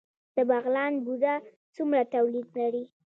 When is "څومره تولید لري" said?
1.75-2.83